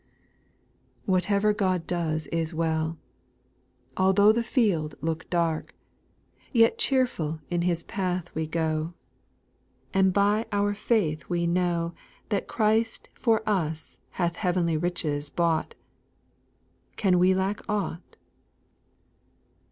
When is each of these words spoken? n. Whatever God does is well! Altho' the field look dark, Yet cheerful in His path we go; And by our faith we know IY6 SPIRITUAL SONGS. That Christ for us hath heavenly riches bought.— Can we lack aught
n. 1.05 1.11
Whatever 1.13 1.53
God 1.53 1.85
does 1.85 2.25
is 2.31 2.55
well! 2.55 2.97
Altho' 3.95 4.31
the 4.31 4.41
field 4.41 4.95
look 4.99 5.29
dark, 5.29 5.75
Yet 6.51 6.79
cheerful 6.79 7.39
in 7.51 7.61
His 7.61 7.83
path 7.83 8.33
we 8.33 8.47
go; 8.47 8.95
And 9.93 10.11
by 10.11 10.47
our 10.51 10.73
faith 10.73 11.29
we 11.29 11.45
know 11.45 11.93
IY6 11.93 11.93
SPIRITUAL 11.93 11.95
SONGS. 11.95 12.29
That 12.31 12.47
Christ 12.47 13.09
for 13.13 13.43
us 13.47 13.97
hath 14.13 14.37
heavenly 14.37 14.75
riches 14.75 15.29
bought.— 15.29 15.75
Can 16.95 17.19
we 17.19 17.35
lack 17.35 17.61
aught 17.69 18.15